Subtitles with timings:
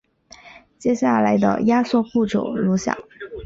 [0.79, 2.97] 接下来的压缩步骤如下。